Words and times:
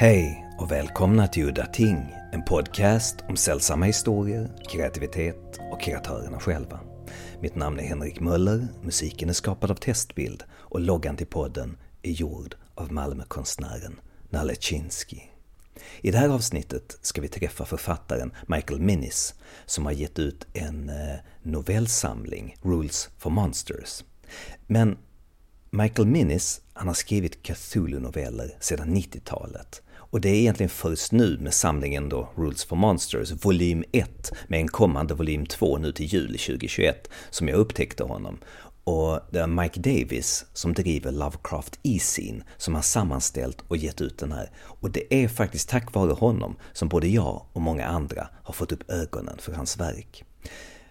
Hej 0.00 0.46
och 0.58 0.70
välkomna 0.70 1.28
till 1.28 1.44
Udda 1.48 1.66
Ting, 1.66 2.14
en 2.32 2.44
podcast 2.44 3.16
om 3.28 3.36
sällsamma 3.36 3.84
historier, 3.84 4.50
kreativitet 4.68 5.60
och 5.72 5.80
kreatörerna 5.80 6.40
själva. 6.40 6.80
Mitt 7.40 7.54
namn 7.54 7.78
är 7.78 7.84
Henrik 7.84 8.20
Möller, 8.20 8.68
musiken 8.82 9.28
är 9.28 9.32
skapad 9.32 9.70
av 9.70 9.74
Testbild 9.74 10.42
och 10.52 10.80
loggan 10.80 11.16
till 11.16 11.26
podden 11.26 11.76
är 12.02 12.10
gjord 12.10 12.54
av 12.74 12.92
Malmökonstnären 12.92 14.00
Nalle 14.30 14.54
Chinsky. 14.54 15.20
I 16.00 16.10
det 16.10 16.18
här 16.18 16.28
avsnittet 16.28 16.98
ska 17.02 17.20
vi 17.20 17.28
träffa 17.28 17.64
författaren 17.64 18.32
Michael 18.46 18.80
Minnis 18.80 19.34
som 19.66 19.86
har 19.86 19.92
gett 19.92 20.18
ut 20.18 20.46
en 20.52 20.88
eh, 20.88 21.16
novellsamling, 21.42 22.56
Rules 22.62 23.10
for 23.18 23.30
Monsters. 23.30 24.04
Men 24.66 24.98
Michael 25.70 26.08
Minnis, 26.08 26.60
han 26.72 26.86
har 26.86 26.94
skrivit 26.94 27.42
Cthulhu-noveller 27.42 28.56
sedan 28.60 28.96
90-talet. 28.96 29.82
Och 29.96 30.20
det 30.20 30.28
är 30.28 30.34
egentligen 30.34 30.70
först 30.70 31.12
nu 31.12 31.38
med 31.38 31.54
samlingen 31.54 32.08
då 32.08 32.28
Rules 32.36 32.64
for 32.64 32.76
Monsters, 32.76 33.32
volym 33.44 33.84
1, 33.92 34.32
med 34.48 34.60
en 34.60 34.68
kommande 34.68 35.14
volym 35.14 35.46
2 35.46 35.78
nu 35.78 35.92
till 35.92 36.06
juli 36.06 36.38
2021, 36.38 37.10
som 37.30 37.48
jag 37.48 37.56
upptäckte 37.58 38.04
honom. 38.04 38.38
Och 38.84 39.20
det 39.30 39.38
är 39.38 39.46
Mike 39.46 39.80
Davis 39.80 40.46
som 40.52 40.72
driver 40.72 41.12
Lovecraft 41.12 41.78
E-Scene 41.82 42.44
som 42.56 42.74
har 42.74 42.82
sammanställt 42.82 43.64
och 43.68 43.76
gett 43.76 44.00
ut 44.00 44.18
den 44.18 44.32
här. 44.32 44.50
Och 44.58 44.90
det 44.90 45.14
är 45.14 45.28
faktiskt 45.28 45.68
tack 45.68 45.94
vare 45.94 46.12
honom 46.12 46.56
som 46.72 46.88
både 46.88 47.08
jag 47.08 47.46
och 47.52 47.62
många 47.62 47.86
andra 47.86 48.28
har 48.42 48.52
fått 48.52 48.72
upp 48.72 48.90
ögonen 48.90 49.38
för 49.38 49.52
hans 49.52 49.80
verk. 49.80 50.24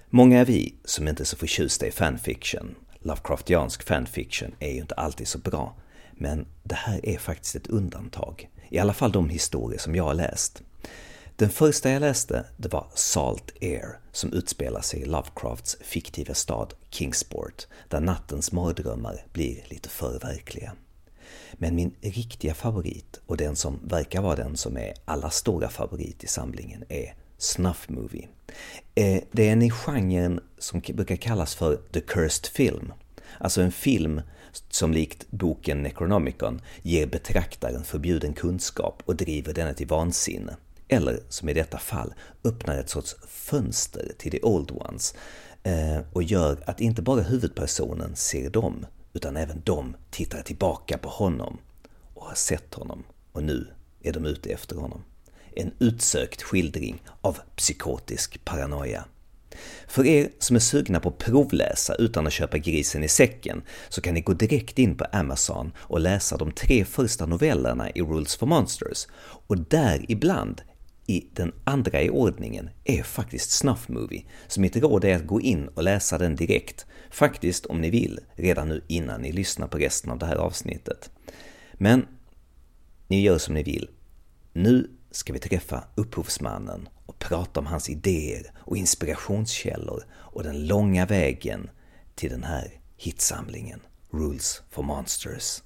Många 0.09 0.39
är 0.39 0.45
vi 0.45 0.75
som 0.86 1.08
inte 1.08 1.23
är 1.23 1.25
så 1.25 1.38
förtjusta 1.38 1.88
i 1.88 1.91
fanfiction. 1.91 2.75
Lovecraftiansk 3.07 3.84
fanfiction 3.84 4.55
är 4.59 4.71
ju 4.71 4.79
inte 4.79 4.95
alltid 4.95 5.27
så 5.27 5.38
bra. 5.38 5.75
Men 6.11 6.45
det 6.63 6.75
här 6.75 7.05
är 7.05 7.17
faktiskt 7.17 7.55
ett 7.55 7.67
undantag. 7.67 8.49
I 8.69 8.80
alla 8.80 8.94
fall 8.94 9.11
de 9.11 9.30
historier 9.30 9.80
som 9.80 9.95
jag 9.95 10.03
har 10.03 10.14
läst. 10.14 10.61
Den 11.36 11.49
första 11.49 11.89
jag 11.89 11.99
läste, 11.99 12.45
det 12.58 12.73
var 12.73 12.88
Salt 12.95 13.52
Air, 13.61 13.99
som 14.11 14.33
utspelar 14.33 14.81
sig 14.81 15.02
i 15.02 15.05
Lovecrafts 15.05 15.77
fiktiva 15.81 16.33
stad 16.33 16.73
Kingsport, 16.89 17.67
där 17.88 17.99
nattens 17.99 18.52
mardrömmar 18.52 19.25
blir 19.33 19.64
lite 19.69 19.89
för 19.89 20.19
verkliga. 20.19 20.73
Men 21.53 21.75
min 21.75 21.95
riktiga 22.02 22.53
favorit, 22.53 23.21
och 23.25 23.38
den 23.38 23.55
som 23.55 23.80
verkar 23.83 24.21
vara 24.21 24.36
den 24.36 24.58
som 24.58 24.77
är 24.77 24.94
alla 25.05 25.30
stora 25.30 25.69
favorit 25.69 26.23
i 26.23 26.27
samlingen, 26.27 26.83
är 26.89 27.14
Snuff 27.38 27.89
Movie. 27.89 28.27
Eh, 28.95 29.23
det 29.31 29.47
är 29.47 29.52
en 29.52 29.61
i 29.61 29.69
genren 29.69 30.39
som 30.57 30.81
brukar 30.93 31.16
kallas 31.16 31.55
för 31.55 31.80
The 31.91 32.02
Cursed 32.02 32.45
Film. 32.45 32.93
Alltså 33.39 33.61
en 33.61 33.71
film 33.71 34.21
som 34.69 34.91
likt 34.91 35.25
boken 35.30 35.83
Necronomicon 35.83 36.61
ger 36.81 37.08
betraktaren 37.08 37.83
förbjuden 37.83 38.33
kunskap 38.33 39.03
och 39.05 39.15
driver 39.15 39.53
denna 39.53 39.73
till 39.73 39.88
vansinne. 39.88 40.55
Eller, 40.88 41.19
som 41.30 41.49
i 41.49 41.53
detta 41.53 41.77
fall, 41.77 42.13
öppnar 42.43 42.77
ett 42.77 42.89
sorts 42.89 43.15
fönster 43.27 44.11
till 44.17 44.31
the 44.31 44.41
old 44.41 44.71
ones 44.71 45.15
eh, 45.63 45.99
och 46.13 46.23
gör 46.23 46.63
att 46.65 46.81
inte 46.81 47.02
bara 47.02 47.21
huvudpersonen 47.21 48.15
ser 48.15 48.49
dem, 48.49 48.85
utan 49.13 49.38
även 49.38 49.61
de 49.65 49.95
tittar 50.11 50.41
tillbaka 50.41 50.97
på 50.97 51.09
honom 51.09 51.58
och 52.13 52.25
har 52.25 52.35
sett 52.35 52.73
honom 52.73 53.03
och 53.31 53.43
nu 53.43 53.67
är 54.02 54.13
de 54.13 54.25
ute 54.25 54.49
efter 54.49 54.75
honom. 54.75 55.03
En 55.59 55.72
utsökt 55.80 56.41
skildring 56.41 57.03
av 57.22 57.38
psykotisk 57.55 58.45
paranoia. 58.45 59.05
För 59.88 60.05
er 60.05 60.30
som 60.39 60.55
är 60.55 60.59
sugna 60.59 60.99
på 60.99 61.09
att 61.09 61.17
provläsa 61.17 61.95
utan 61.95 62.27
att 62.27 62.33
köpa 62.33 62.58
grisen 62.58 63.03
i 63.03 63.08
säcken 63.08 63.61
så 63.89 64.02
kan 64.02 64.14
ni 64.14 64.22
gå 64.22 64.33
direkt 64.33 64.80
in 64.80 64.97
på 64.97 65.05
Amazon 65.11 65.72
och 65.77 65.99
läsa 65.99 66.38
de 66.38 66.52
tre 66.52 66.86
första 66.86 67.25
novellerna 67.25 67.89
i 67.89 68.02
Rules 68.02 68.36
for 68.36 68.47
Monsters 68.47 69.08
och 69.48 69.58
däribland 69.58 70.61
i 71.08 71.27
den 71.33 71.52
andra 71.64 72.02
i 72.02 72.09
ordningen 72.09 72.70
är 72.83 73.03
faktiskt 73.03 73.52
Snuff 73.52 73.89
Movie, 73.89 74.26
så 74.48 74.61
mitt 74.61 74.76
råd 74.76 75.05
är 75.05 75.15
att 75.15 75.27
gå 75.27 75.42
in 75.42 75.67
och 75.67 75.83
läsa 75.83 76.17
den 76.17 76.36
direkt, 76.36 76.86
faktiskt 77.09 77.65
om 77.65 77.82
ni 77.82 77.89
vill, 77.89 78.20
redan 78.36 78.67
nu 78.67 78.82
innan 78.87 79.21
ni 79.21 79.32
lyssnar 79.32 79.67
på 79.67 79.77
resten 79.77 80.11
av 80.11 80.20
det 80.20 80.26
här 80.26 80.36
avsnittet. 80.36 81.11
Men 81.73 82.05
ni 83.08 83.21
gör 83.21 83.37
som 83.37 83.53
ni 83.53 83.64
vill. 83.64 83.89
Nu 84.53 84.96
ska 85.12 85.34
vi 85.34 85.40
träffa 85.40 85.84
upphovsmannen 85.95 86.90
och 87.06 87.20
prata 87.20 87.60
om 87.60 87.66
hans 87.66 87.90
idéer 87.90 88.52
och 88.56 88.78
inspirationskällor 88.78 90.04
och 90.14 90.44
den 90.44 90.68
långa 90.68 91.06
vägen 91.06 91.70
till 92.16 92.30
den 92.30 92.44
här 92.44 92.72
hitsamlingen, 92.98 93.80
Rules 94.12 94.62
for 94.70 94.84
Monsters. 94.84 95.62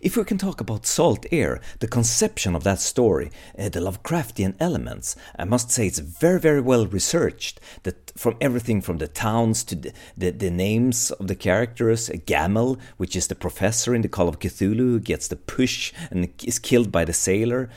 If 0.00 0.16
we 0.16 0.24
can 0.24 0.38
talk 0.38 0.60
about 0.60 0.86
Salt 0.86 1.26
Air, 1.32 1.60
the 1.80 1.86
conception 1.86 2.56
of 2.56 2.64
that 2.64 2.80
story, 2.80 3.30
uh, 3.58 3.68
the 3.68 3.80
Lovecraftian 3.80 4.54
elements, 4.58 5.16
I 5.38 5.44
must 5.44 5.70
say 5.70 5.86
it's 5.86 5.98
very, 5.98 6.40
very 6.40 6.60
well 6.60 6.86
researched. 6.86 7.60
That 7.82 8.12
from 8.16 8.36
everything 8.40 8.80
from 8.80 8.98
the 8.98 9.08
towns 9.08 9.64
to 9.64 9.74
the, 9.74 9.92
the, 10.16 10.30
the 10.30 10.50
names 10.50 11.10
of 11.10 11.28
the 11.28 11.34
characters, 11.34 12.08
uh, 12.08 12.14
Gamel, 12.24 12.78
which 12.96 13.16
is 13.16 13.26
the 13.26 13.34
professor 13.34 13.94
in 13.94 14.02
the 14.02 14.08
Call 14.08 14.28
of 14.28 14.38
Cthulhu 14.38 14.76
who 14.76 15.00
gets 15.00 15.28
the 15.28 15.36
push 15.36 15.92
and 16.10 16.28
is 16.42 16.58
killed 16.58 16.90
by 16.90 17.04
the 17.04 17.12
sailor, 17.12 17.70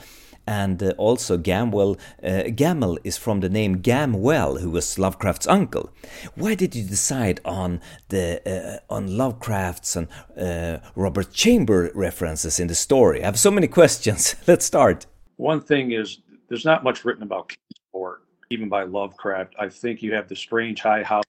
and 0.46 0.82
uh, 0.82 0.90
also 0.96 1.36
Gamwell. 1.38 1.98
Uh, 2.22 2.44
Gammell 2.50 2.98
is 3.04 3.16
from 3.16 3.40
the 3.40 3.48
name 3.48 3.82
Gamwell, 3.82 4.60
who 4.60 4.70
was 4.70 4.98
Lovecraft's 4.98 5.46
uncle. 5.46 5.90
Why 6.34 6.54
did 6.54 6.74
you 6.74 6.84
decide 6.84 7.40
on 7.44 7.80
the 8.08 8.40
uh, 8.46 8.94
on 8.94 9.16
Lovecraft's 9.16 9.96
and 9.96 10.08
uh, 10.38 10.78
Robert 10.94 11.32
Chamber 11.32 11.90
references 11.94 12.60
in 12.60 12.68
the 12.68 12.74
story? 12.74 13.22
I 13.22 13.26
have 13.26 13.38
so 13.38 13.50
many 13.50 13.66
questions. 13.80 14.36
Let's 14.46 14.64
start. 14.64 15.06
One 15.36 15.60
thing 15.60 15.92
is 15.92 16.18
there's 16.48 16.64
not 16.64 16.84
much 16.84 17.04
written 17.04 17.22
about 17.22 17.48
Kingsport, 17.48 18.22
even 18.50 18.68
by 18.68 18.84
Lovecraft. 18.84 19.54
I 19.58 19.68
think 19.68 20.02
you 20.02 20.14
have 20.14 20.28
the 20.28 20.36
strange 20.36 20.80
high 20.80 21.02
house 21.02 21.24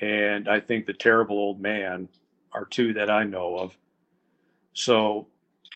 and 0.00 0.48
I 0.48 0.60
think 0.60 0.86
the 0.86 0.92
terrible 0.92 1.36
old 1.36 1.60
man 1.60 2.08
are 2.52 2.64
two 2.64 2.92
that 2.94 3.10
I 3.10 3.24
know 3.24 3.56
of. 3.56 3.76
So 4.72 5.26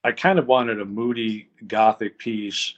I 0.05 0.13
kind 0.13 0.39
of 0.39 0.47
wanted 0.47 0.81
a 0.81 0.85
moody 0.85 1.49
gothic 1.67 2.19
piece 2.19 2.75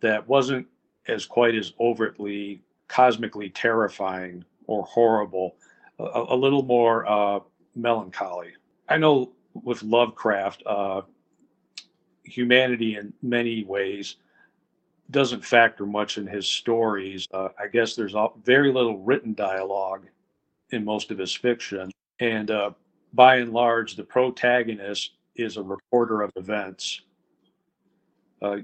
that 0.00 0.26
wasn't 0.26 0.66
as 1.08 1.24
quite 1.24 1.54
as 1.54 1.72
overtly 1.78 2.62
cosmically 2.88 3.50
terrifying 3.50 4.44
or 4.66 4.84
horrible, 4.84 5.56
a, 5.98 6.24
a 6.28 6.36
little 6.36 6.62
more 6.62 7.06
uh, 7.06 7.40
melancholy. 7.74 8.52
I 8.88 8.96
know 8.96 9.32
with 9.54 9.82
Lovecraft, 9.82 10.62
uh, 10.66 11.02
humanity 12.24 12.96
in 12.96 13.12
many 13.22 13.64
ways 13.64 14.16
doesn't 15.12 15.44
factor 15.44 15.86
much 15.86 16.18
in 16.18 16.26
his 16.26 16.46
stories. 16.46 17.28
Uh, 17.32 17.48
I 17.58 17.68
guess 17.68 17.94
there's 17.94 18.14
very 18.42 18.72
little 18.72 18.98
written 18.98 19.34
dialogue 19.34 20.06
in 20.70 20.84
most 20.84 21.12
of 21.12 21.18
his 21.18 21.32
fiction. 21.32 21.92
And 22.18 22.50
uh, 22.50 22.70
by 23.12 23.36
and 23.36 23.52
large, 23.52 23.94
the 23.94 24.02
protagonist 24.02 25.12
is 25.36 25.56
a 25.56 25.62
reporter 25.62 26.22
of 26.22 26.30
events. 26.36 27.02
Uh, 28.42 28.58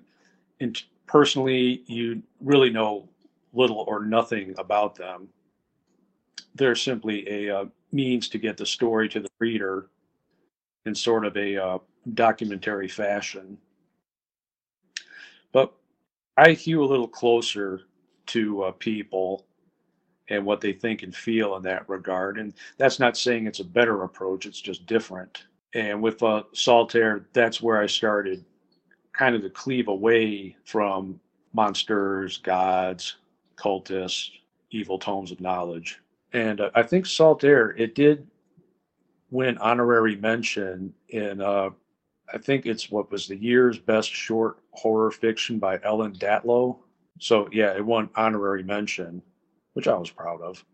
and 0.60 0.82
personally, 1.06 1.82
you 1.86 2.22
really 2.40 2.70
know 2.70 3.08
little 3.52 3.84
or 3.88 4.04
nothing 4.04 4.54
about 4.58 4.94
them. 4.94 5.28
They're 6.54 6.74
simply 6.74 7.28
a 7.28 7.60
uh, 7.60 7.64
means 7.92 8.28
to 8.30 8.38
get 8.38 8.56
the 8.56 8.66
story 8.66 9.08
to 9.10 9.20
the 9.20 9.30
reader 9.38 9.88
in 10.86 10.94
sort 10.94 11.24
of 11.24 11.36
a 11.36 11.56
uh, 11.56 11.78
documentary 12.14 12.88
fashion. 12.88 13.58
But 15.52 15.72
I 16.36 16.52
hew 16.52 16.82
a 16.82 16.86
little 16.86 17.08
closer 17.08 17.82
to 18.26 18.62
uh, 18.64 18.72
people 18.72 19.46
and 20.28 20.44
what 20.44 20.60
they 20.60 20.72
think 20.72 21.02
and 21.02 21.14
feel 21.14 21.56
in 21.56 21.62
that 21.62 21.88
regard. 21.88 22.38
And 22.38 22.54
that's 22.78 22.98
not 22.98 23.16
saying 23.16 23.46
it's 23.46 23.60
a 23.60 23.64
better 23.64 24.02
approach, 24.04 24.46
it's 24.46 24.60
just 24.60 24.86
different. 24.86 25.44
And 25.74 26.02
with 26.02 26.22
uh, 26.22 26.42
Salt 26.52 26.94
Air, 26.94 27.26
that's 27.32 27.62
where 27.62 27.80
I 27.80 27.86
started 27.86 28.44
kind 29.12 29.34
of 29.34 29.42
to 29.42 29.50
cleave 29.50 29.88
away 29.88 30.56
from 30.64 31.18
monsters, 31.52 32.38
gods, 32.38 33.16
cultists, 33.56 34.30
evil 34.70 34.98
tomes 34.98 35.30
of 35.30 35.40
knowledge. 35.40 36.00
And 36.32 36.60
uh, 36.60 36.70
I 36.74 36.82
think 36.82 37.06
Salt 37.06 37.44
Air, 37.44 37.70
it 37.76 37.94
did 37.94 38.26
win 39.30 39.58
honorary 39.58 40.16
mention 40.16 40.92
in, 41.08 41.40
uh, 41.40 41.70
I 42.32 42.38
think 42.38 42.66
it's 42.66 42.90
what 42.90 43.10
was 43.10 43.26
the 43.26 43.36
year's 43.36 43.78
best 43.78 44.10
short 44.10 44.58
horror 44.72 45.10
fiction 45.10 45.58
by 45.58 45.78
Ellen 45.82 46.14
Datlow. 46.14 46.78
So 47.18 47.48
yeah, 47.52 47.74
it 47.76 47.84
won 47.84 48.08
honorary 48.14 48.62
mention, 48.62 49.22
which 49.74 49.88
I 49.88 49.96
was 49.96 50.10
proud 50.10 50.40
of. 50.40 50.64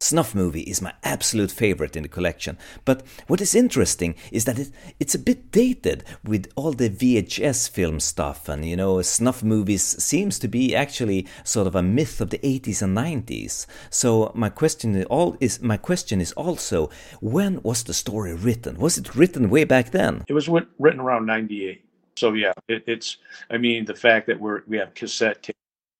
Snuff 0.00 0.34
Movie 0.34 0.62
is 0.62 0.82
my 0.82 0.92
absolute 1.02 1.50
favorite 1.50 1.96
in 1.96 2.02
the 2.02 2.08
collection, 2.08 2.58
but 2.84 3.02
what 3.26 3.40
is 3.40 3.54
interesting 3.54 4.14
is 4.30 4.44
that 4.44 4.58
it, 4.58 4.70
it's 5.00 5.14
a 5.14 5.18
bit 5.18 5.50
dated 5.50 6.04
with 6.22 6.50
all 6.56 6.72
the 6.72 6.90
VHS 6.90 7.70
film 7.70 8.00
stuff, 8.00 8.48
and 8.48 8.64
you 8.68 8.76
know, 8.76 9.00
snuff 9.02 9.42
movies 9.42 9.82
seems 10.02 10.38
to 10.40 10.48
be 10.48 10.74
actually 10.74 11.26
sort 11.44 11.66
of 11.66 11.74
a 11.74 11.82
myth 11.82 12.20
of 12.20 12.30
the 12.30 12.38
80s 12.38 12.82
and 12.82 12.96
90s. 12.96 13.66
So 13.88 14.30
my 14.34 14.50
question 14.50 14.94
is, 14.94 15.06
all 15.06 15.36
is 15.40 15.62
my 15.62 15.76
question 15.76 16.20
is 16.20 16.32
also, 16.32 16.90
when 17.20 17.62
was 17.62 17.84
the 17.84 17.94
story 17.94 18.34
written? 18.34 18.76
Was 18.76 18.98
it 18.98 19.14
written 19.14 19.48
way 19.48 19.64
back 19.64 19.90
then? 19.90 20.24
It 20.28 20.34
was 20.34 20.48
written 20.48 21.00
around 21.00 21.26
98. 21.26 21.84
So 22.16 22.32
yeah, 22.32 22.52
it, 22.68 22.84
it's. 22.86 23.18
I 23.50 23.58
mean, 23.58 23.84
the 23.84 23.94
fact 23.94 24.26
that 24.26 24.38
we're 24.38 24.62
we 24.66 24.76
have 24.76 24.94
cassette 24.94 25.42
tape, 25.42 25.56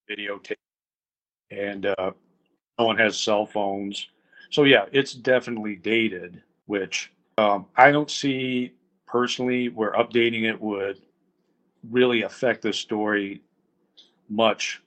videotape, 0.09 0.55
and 1.51 1.85
uh, 1.85 2.11
no 2.79 2.85
one 2.85 2.97
has 2.97 3.17
cell 3.17 3.45
phones. 3.45 4.07
So 4.49 4.63
yeah, 4.63 4.85
it's 4.91 5.13
definitely 5.13 5.75
dated. 5.75 6.41
Which 6.67 7.11
um, 7.37 7.67
I 7.75 7.91
don't 7.91 8.09
see 8.09 8.73
personally 9.05 9.69
where 9.69 9.93
updating 9.93 10.43
it 10.43 10.59
would 10.59 10.99
really 11.91 12.23
affect 12.23 12.63
the 12.63 12.73
story 12.73 13.41
much 14.29 14.81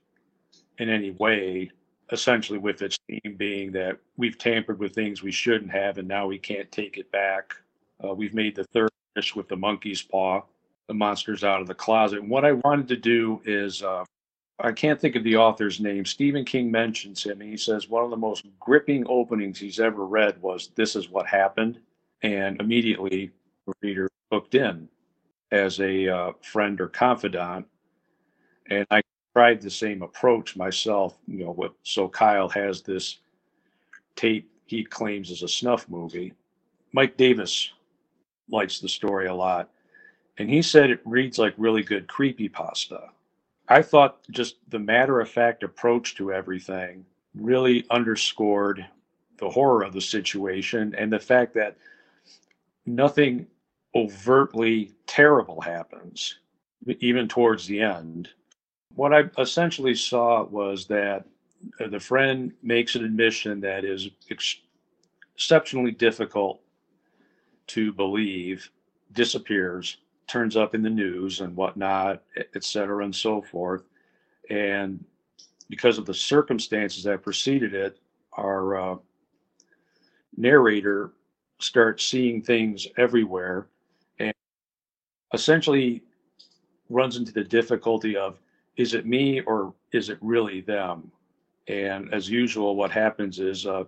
in 0.79 0.89
any 0.89 1.13
way 1.13 1.71
essentially 2.11 2.59
with 2.59 2.83
its 2.83 2.99
theme 3.07 3.37
being 3.37 3.71
that 3.71 3.99
we've 4.17 4.39
tampered 4.39 4.79
with 4.79 4.95
things 4.95 5.23
we 5.23 5.31
shouldn't 5.31 5.71
have 5.71 5.99
and 5.99 6.09
now 6.09 6.27
we 6.27 6.39
can't 6.39 6.73
take 6.73 6.97
it 6.97 7.11
back. 7.13 7.55
Uh, 8.03 8.15
we've 8.15 8.35
made 8.35 8.57
the 8.57 8.65
third 8.65 8.89
with 9.35 9.49
the 9.49 9.57
monkey's 9.57 10.01
paw, 10.01 10.41
the 10.87 10.95
monster's 10.95 11.43
out 11.43 11.61
of 11.61 11.67
the 11.67 11.75
closet. 11.75 12.21
And 12.21 12.31
what 12.31 12.45
I 12.45 12.53
wanted 12.53 12.87
to 12.89 12.97
do 12.97 13.41
is, 13.45 13.83
uh, 13.83 14.05
I 14.61 14.73
can't 14.73 15.01
think 15.01 15.15
of 15.15 15.23
the 15.23 15.37
author's 15.37 15.81
name. 15.81 16.05
Stephen 16.05 16.45
King 16.45 16.71
mentions 16.71 17.25
him, 17.25 17.41
and 17.41 17.51
he 17.51 17.57
says 17.57 17.89
one 17.89 18.03
of 18.05 18.11
the 18.11 18.17
most 18.17 18.45
gripping 18.59 19.05
openings 19.09 19.59
he's 19.59 19.79
ever 19.79 20.05
read 20.05 20.41
was 20.43 20.71
"This 20.75 20.97
is 20.97 21.09
what 21.11 21.27
happened," 21.27 21.79
and 22.23 22.61
immediately 22.61 23.31
the 23.67 23.73
reader 23.83 24.11
hooked 24.33 24.57
in 24.57 24.89
as 25.53 25.81
a 25.81 26.09
uh, 26.09 26.33
friend 26.43 26.81
or 26.81 26.89
confidant. 26.89 27.67
And 28.69 28.87
I 28.91 29.03
tried 29.33 29.61
the 29.61 29.71
same 29.71 30.03
approach 30.03 30.57
myself. 30.57 31.17
You 31.29 31.45
know, 31.45 31.53
what 31.53 31.75
so 31.85 32.09
Kyle 32.09 32.49
has 32.49 32.83
this 32.83 33.19
tape 34.17 34.51
he 34.67 34.85
claims 34.85 35.31
is 35.31 35.43
a 35.43 35.49
snuff 35.49 35.89
movie. 35.89 36.35
Mike 36.93 37.17
Davis 37.17 37.71
likes 38.51 38.81
the 38.81 38.89
story 38.89 39.27
a 39.29 39.35
lot, 39.35 39.71
and 40.39 40.51
he 40.51 40.63
said 40.63 40.91
it 40.91 41.01
reads 41.05 41.39
like 41.39 41.55
really 41.57 41.83
good 41.85 42.09
creepy 42.09 42.49
pasta. 42.49 43.11
I 43.69 43.83
thought 43.83 44.21
just 44.31 44.57
the 44.69 44.79
matter 44.79 45.21
of 45.21 45.29
fact 45.29 45.63
approach 45.63 46.15
to 46.17 46.33
everything 46.33 47.05
really 47.35 47.85
underscored 47.91 48.87
the 49.37 49.51
horror 49.51 49.83
of 49.83 49.93
the 49.93 50.01
situation 50.01 50.95
and 50.97 51.13
the 51.13 51.19
fact 51.19 51.55
that 51.55 51.77
nothing 52.87 53.47
overtly 53.95 54.93
terrible 55.07 55.61
happens, 55.61 56.39
even 57.01 57.29
towards 57.29 57.67
the 57.67 57.81
end. 57.81 58.31
What 58.95 59.13
I 59.13 59.25
essentially 59.39 59.95
saw 59.95 60.45
was 60.45 60.87
that 60.87 61.27
uh, 61.81 61.89
the 61.89 62.01
friend 62.01 62.53
makes 62.63 62.95
an 62.95 63.05
admission 63.05 63.61
that 63.61 63.85
is 63.85 64.09
ex- 64.31 64.61
exceptionally 65.35 65.91
difficult 65.91 66.61
to 67.69 67.93
believe, 67.93 68.71
disappears, 69.13 69.99
turns 70.29 70.57
up 70.57 70.75
in 70.75 70.83
the 70.83 70.91
news 70.91 71.41
and 71.41 71.57
whatnot, 71.57 72.23
et 72.37 72.63
cetera, 72.63 73.05
and 73.05 73.15
so 73.15 73.43
forth. 73.43 73.83
And 74.51 75.05
because 75.69 75.99
of 75.99 76.07
the 76.07 76.15
circumstances 76.15 77.05
that 77.05 77.23
preceded 77.23 77.75
it, 77.75 77.99
our 78.35 78.77
uh, 78.77 78.97
narrator 80.37 81.13
starts 81.59 82.05
seeing 82.05 82.41
things 82.43 82.87
everywhere 82.97 83.67
and 84.21 84.33
essentially 85.35 86.03
runs 86.89 87.17
into 87.17 87.33
the 87.33 87.45
difficulty 87.45 88.17
of 88.17 88.39
is 88.77 88.95
it 88.95 89.07
me 89.07 89.41
or 89.41 89.75
is 89.93 90.09
it 90.09 90.19
really 90.21 90.61
them? 90.61 91.11
And 91.67 92.15
as 92.15 92.31
usual, 92.31 92.77
what 92.77 92.91
happens 92.91 93.41
is, 93.41 93.67
uh, 93.67 93.85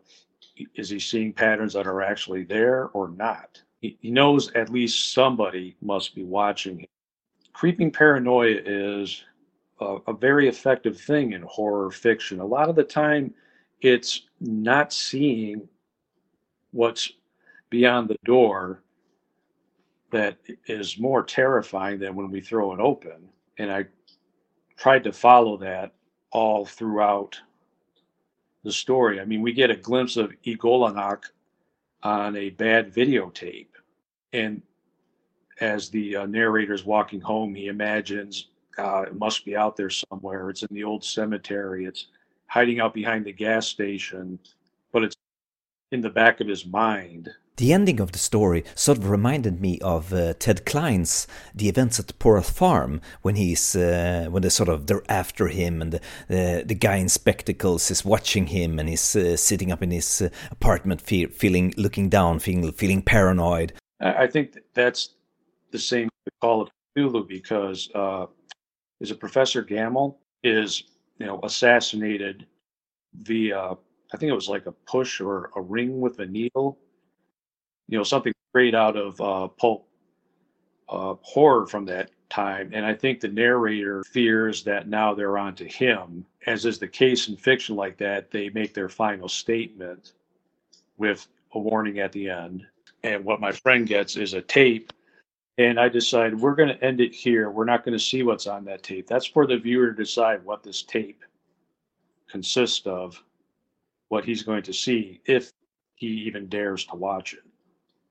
is 0.74 0.90
he 0.90 0.98
seeing 0.98 1.32
patterns 1.32 1.72
that 1.74 1.86
are 1.86 2.02
actually 2.02 2.44
there 2.44 2.88
or 2.88 3.08
not? 3.08 3.62
He, 3.80 4.10
knows 4.10 4.52
at 4.52 4.68
least 4.68 5.12
somebody 5.12 5.76
must 5.80 6.14
be 6.14 6.22
watching 6.22 6.80
him. 6.80 6.88
Creeping 7.52 7.90
paranoia 7.90 8.60
is 8.64 9.24
a, 9.80 9.96
a 10.06 10.12
very 10.12 10.48
effective 10.48 11.00
thing 11.00 11.32
in 11.32 11.42
horror 11.42 11.90
fiction. 11.90 12.40
A 12.40 12.44
lot 12.44 12.68
of 12.68 12.76
the 12.76 12.84
time, 12.84 13.32
it's 13.80 14.22
not 14.40 14.92
seeing 14.92 15.66
what's 16.72 17.12
beyond 17.70 18.08
the 18.08 18.18
door 18.24 18.82
that 20.10 20.36
is 20.66 20.98
more 20.98 21.22
terrifying 21.22 21.98
than 21.98 22.14
when 22.14 22.30
we 22.30 22.40
throw 22.40 22.74
it 22.74 22.80
open. 22.80 23.28
And 23.58 23.70
I 23.70 23.86
tried 24.76 25.04
to 25.04 25.12
follow 25.12 25.56
that 25.58 25.94
all 26.32 26.66
throughout 26.66 27.40
the 28.64 28.72
story. 28.72 29.20
I 29.20 29.24
mean, 29.24 29.40
we 29.40 29.52
get 29.52 29.70
a 29.70 29.76
glimpse 29.76 30.16
of 30.16 30.32
Y'golonac 30.44 31.24
on 32.02 32.36
a 32.36 32.50
bad 32.50 32.92
videotape. 32.92 33.68
And 34.32 34.62
as 35.60 35.90
the 35.90 36.16
uh, 36.16 36.26
narrator's 36.26 36.84
walking 36.84 37.20
home, 37.20 37.54
he 37.54 37.66
imagines 37.66 38.48
uh, 38.78 39.02
it 39.02 39.18
must 39.18 39.44
be 39.44 39.56
out 39.56 39.76
there 39.76 39.90
somewhere. 39.90 40.48
It's 40.50 40.62
in 40.62 40.74
the 40.74 40.84
old 40.84 41.04
cemetery. 41.04 41.84
It's 41.84 42.06
hiding 42.46 42.80
out 42.80 42.94
behind 42.94 43.24
the 43.24 43.32
gas 43.32 43.66
station, 43.66 44.38
but 44.92 45.04
it's 45.04 45.16
in 45.92 46.00
the 46.00 46.10
back 46.10 46.40
of 46.40 46.48
his 46.48 46.64
mind. 46.64 47.28
The 47.60 47.74
ending 47.74 48.00
of 48.00 48.12
the 48.12 48.18
story 48.18 48.64
sort 48.74 48.96
of 48.96 49.10
reminded 49.10 49.60
me 49.60 49.78
of 49.80 50.14
uh, 50.14 50.32
Ted 50.38 50.64
Klein's 50.64 51.26
The 51.54 51.68
Events 51.68 52.00
at 52.00 52.18
Poroth 52.18 52.50
Farm 52.50 53.02
when 53.20 53.34
he's 53.34 53.76
uh, 53.76 54.28
when 54.30 54.40
they 54.42 54.48
sort 54.48 54.70
of 54.70 54.86
they're 54.86 55.02
after 55.10 55.48
him 55.48 55.82
and 55.82 55.92
the 55.92 55.98
uh, 56.30 56.62
the 56.64 56.74
guy 56.74 56.96
in 56.96 57.10
spectacles 57.10 57.90
is 57.90 58.02
watching 58.02 58.46
him 58.46 58.78
and 58.78 58.88
he's 58.88 59.14
uh, 59.14 59.36
sitting 59.36 59.70
up 59.70 59.82
in 59.82 59.90
his 59.90 60.22
uh, 60.22 60.30
apartment 60.50 61.02
fe- 61.02 61.26
feeling 61.26 61.74
looking 61.76 62.08
down 62.08 62.38
feeling 62.38 62.72
feeling 62.72 63.02
paranoid. 63.02 63.74
I 64.00 64.26
think 64.26 64.56
that's 64.72 65.10
the 65.70 65.78
same 65.78 66.08
Call 66.40 66.62
of 66.62 66.70
Cthulhu 66.96 67.28
because 67.28 67.90
uh, 67.94 68.24
is 69.02 69.10
a 69.10 69.14
Professor 69.14 69.60
Gamble 69.60 70.18
is 70.42 70.84
you 71.18 71.26
know 71.26 71.38
assassinated 71.42 72.46
via 73.12 73.76
I 74.14 74.16
think 74.16 74.30
it 74.30 74.34
was 74.42 74.48
like 74.48 74.64
a 74.64 74.72
push 74.72 75.20
or 75.20 75.50
a 75.56 75.60
ring 75.60 76.00
with 76.00 76.20
a 76.20 76.26
needle 76.26 76.78
you 77.90 77.98
know 77.98 78.04
something 78.04 78.32
straight 78.50 78.74
out 78.74 78.96
of 78.96 79.20
uh, 79.20 79.48
pulp 79.48 79.86
uh, 80.88 81.14
horror 81.22 81.66
from 81.66 81.84
that 81.86 82.10
time. 82.30 82.70
And 82.72 82.86
I 82.86 82.94
think 82.94 83.20
the 83.20 83.28
narrator 83.28 84.04
fears 84.04 84.62
that 84.64 84.88
now 84.88 85.12
they're 85.12 85.36
on 85.36 85.56
to 85.56 85.66
him. 85.66 86.24
As 86.46 86.64
is 86.64 86.78
the 86.78 86.88
case 86.88 87.28
in 87.28 87.36
fiction 87.36 87.74
like 87.74 87.98
that, 87.98 88.30
they 88.30 88.48
make 88.50 88.72
their 88.72 88.88
final 88.88 89.28
statement 89.28 90.12
with 90.96 91.26
a 91.52 91.58
warning 91.58 91.98
at 91.98 92.12
the 92.12 92.30
end. 92.30 92.64
And 93.02 93.24
what 93.24 93.40
my 93.40 93.50
friend 93.50 93.86
gets 93.86 94.16
is 94.16 94.34
a 94.34 94.42
tape. 94.42 94.92
And 95.58 95.78
I 95.78 95.88
decide 95.88 96.38
we're 96.38 96.54
going 96.54 96.68
to 96.68 96.84
end 96.84 97.00
it 97.00 97.12
here. 97.12 97.50
We're 97.50 97.64
not 97.64 97.84
going 97.84 97.98
to 97.98 98.04
see 98.04 98.22
what's 98.22 98.46
on 98.46 98.64
that 98.66 98.84
tape. 98.84 99.08
That's 99.08 99.26
for 99.26 99.46
the 99.46 99.58
viewer 99.58 99.90
to 99.90 99.96
decide 99.96 100.44
what 100.44 100.62
this 100.62 100.82
tape 100.82 101.24
consists 102.28 102.86
of, 102.86 103.22
what 104.08 104.24
he's 104.24 104.44
going 104.44 104.62
to 104.62 104.72
see, 104.72 105.20
if 105.26 105.50
he 105.96 106.06
even 106.06 106.48
dares 106.48 106.84
to 106.86 106.96
watch 106.96 107.34
it. 107.34 107.49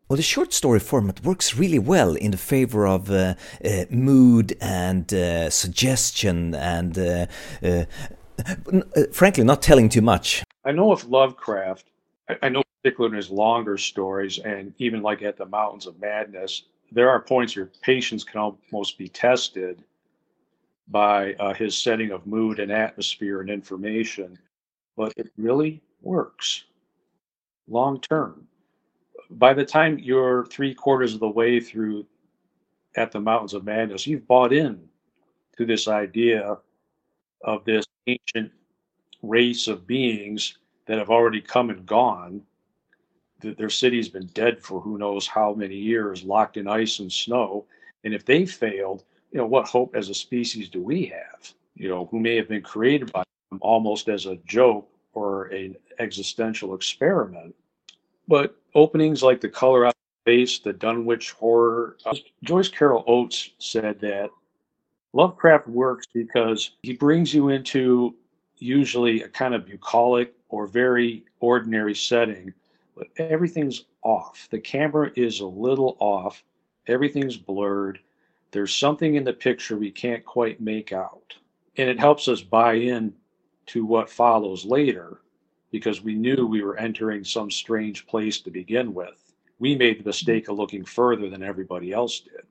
Well, 0.09 0.17
the 0.17 0.23
short 0.23 0.53
story 0.53 0.79
format 0.79 1.23
works 1.23 1.55
really 1.55 1.77
well 1.77 2.15
in 2.15 2.31
the 2.31 2.37
favor 2.37 2.87
of 2.87 3.11
uh, 3.11 3.35
uh, 3.63 3.85
mood 3.91 4.57
and 4.59 5.13
uh, 5.13 5.51
suggestion 5.51 6.55
and, 6.55 6.97
uh, 6.97 7.27
uh, 7.61 7.85
uh, 8.73 9.03
frankly, 9.11 9.43
not 9.43 9.61
telling 9.61 9.87
too 9.87 10.01
much. 10.01 10.43
I 10.65 10.71
know 10.71 10.91
of 10.91 11.07
Lovecraft, 11.07 11.91
I, 12.27 12.37
I 12.41 12.49
know 12.49 12.63
particularly 12.81 13.13
in 13.13 13.17
his 13.17 13.29
longer 13.29 13.77
stories 13.77 14.39
and 14.39 14.73
even 14.79 15.03
like 15.03 15.21
at 15.21 15.37
the 15.37 15.45
Mountains 15.45 15.85
of 15.85 16.01
Madness, 16.01 16.63
there 16.91 17.11
are 17.11 17.21
points 17.21 17.55
where 17.55 17.69
patience 17.83 18.23
can 18.23 18.39
almost 18.39 18.97
be 18.97 19.09
tested 19.09 19.83
by 20.87 21.35
his 21.55 21.77
setting 21.77 22.09
of 22.09 22.25
mood 22.25 22.57
and 22.57 22.71
atmosphere 22.71 23.41
and 23.41 23.49
information, 23.51 24.39
but 24.97 25.13
it 25.17 25.31
really 25.37 25.83
works 26.01 26.63
long 27.67 28.01
term 28.01 28.48
by 29.31 29.53
the 29.53 29.65
time 29.65 29.99
you're 29.99 30.45
three 30.47 30.73
quarters 30.73 31.13
of 31.13 31.19
the 31.19 31.29
way 31.29 31.59
through 31.59 32.05
at 32.95 33.11
the 33.11 33.19
mountains 33.19 33.53
of 33.53 33.63
madness 33.65 34.07
you've 34.07 34.27
bought 34.27 34.53
in 34.53 34.81
to 35.57 35.65
this 35.65 35.87
idea 35.87 36.57
of 37.43 37.63
this 37.65 37.85
ancient 38.07 38.51
race 39.21 39.67
of 39.67 39.85
beings 39.87 40.57
that 40.85 40.97
have 40.97 41.09
already 41.09 41.41
come 41.41 41.69
and 41.69 41.85
gone 41.85 42.41
That 43.41 43.57
their 43.57 43.69
city's 43.69 44.09
been 44.09 44.27
dead 44.27 44.61
for 44.61 44.81
who 44.81 44.97
knows 44.97 45.27
how 45.27 45.53
many 45.53 45.75
years 45.75 46.23
locked 46.23 46.57
in 46.57 46.67
ice 46.67 46.99
and 46.99 47.11
snow. 47.11 47.65
And 48.03 48.13
if 48.13 48.25
they 48.25 48.45
failed 48.45 49.03
you 49.31 49.37
know 49.37 49.45
what 49.45 49.67
hope 49.67 49.95
as 49.95 50.09
a 50.09 50.13
species 50.13 50.69
do 50.69 50.81
we 50.81 51.05
have 51.05 51.53
you 51.75 51.89
know 51.89 52.05
who 52.11 52.19
may 52.19 52.35
have 52.35 52.49
been 52.49 52.61
created 52.63 53.11
by 53.11 53.23
them 53.51 53.59
almost 53.61 54.09
as 54.09 54.25
a 54.25 54.37
joke 54.45 54.89
or 55.13 55.45
an 55.47 55.75
existential 55.99 56.73
experiment 56.75 57.53
but 58.29 58.55
openings 58.75 59.23
like 59.23 59.41
the 59.41 59.49
color 59.49 59.87
out 59.87 59.89
of 59.89 60.23
space, 60.23 60.59
the 60.59 60.71
Dunwich 60.71 61.31
horror. 61.31 61.97
Uh, 62.05 62.15
Joyce 62.43 62.69
Carol 62.69 63.03
Oates 63.07 63.49
said 63.57 63.99
that 64.01 64.29
Lovecraft 65.13 65.67
works 65.67 66.05
because 66.13 66.71
he 66.83 66.93
brings 66.93 67.33
you 67.33 67.49
into 67.49 68.15
usually 68.59 69.23
a 69.23 69.27
kind 69.29 69.55
of 69.55 69.65
bucolic 69.65 70.35
or 70.49 70.67
very 70.67 71.25
ordinary 71.39 71.95
setting, 71.95 72.53
but 72.95 73.07
everything's 73.17 73.85
off. 74.03 74.47
The 74.51 74.59
camera 74.59 75.11
is 75.15 75.39
a 75.39 75.45
little 75.47 75.97
off, 75.99 76.43
everything's 76.87 77.35
blurred. 77.35 77.99
there's 78.51 78.75
something 78.75 79.15
in 79.15 79.23
the 79.23 79.33
picture 79.33 79.77
we 79.77 79.91
can't 79.91 80.25
quite 80.25 80.61
make 80.61 80.91
out. 80.91 81.35
And 81.77 81.89
it 81.89 81.99
helps 81.99 82.27
us 82.27 82.41
buy 82.41 82.73
in 82.73 83.13
to 83.67 83.85
what 83.85 84.09
follows 84.09 84.65
later 84.65 85.21
because 85.71 86.01
we 86.01 86.15
knew 86.15 86.45
we 86.45 86.63
were 86.63 86.77
entering 86.77 87.23
some 87.23 87.51
strange 87.51 88.07
place 88.07 88.41
to 88.41 88.51
begin 88.51 88.93
with. 88.93 89.33
We 89.59 89.75
made 89.75 89.99
the 89.99 90.05
mistake 90.05 90.47
of 90.47 90.57
looking 90.57 90.85
further 90.85 91.29
than 91.29 91.43
everybody 91.43 91.91
else 91.91 92.19
did. 92.21 92.43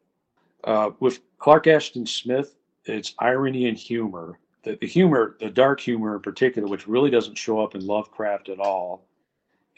Uh, 0.64 0.90
with 1.00 1.20
Clark 1.38 1.66
Ashton 1.66 2.06
Smith, 2.06 2.56
it's 2.84 3.14
irony 3.18 3.68
and 3.68 3.78
humor. 3.78 4.38
The, 4.64 4.76
the 4.80 4.86
humor, 4.86 5.36
the 5.40 5.50
dark 5.50 5.80
humor 5.80 6.16
in 6.16 6.22
particular, 6.22 6.68
which 6.68 6.88
really 6.88 7.10
doesn't 7.10 7.36
show 7.38 7.60
up 7.60 7.74
in 7.74 7.86
Lovecraft 7.86 8.48
at 8.48 8.60
all, 8.60 9.06